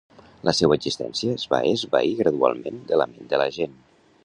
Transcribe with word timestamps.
La 0.47 0.53
seua 0.59 0.77
existència 0.79 1.35
es 1.41 1.43
va 1.51 1.59
esvair 1.73 2.17
gradualment 2.23 2.83
de 2.93 3.01
la 3.03 3.09
ment 3.13 3.31
de 3.35 3.45
la 3.45 3.49
gent. 3.61 3.79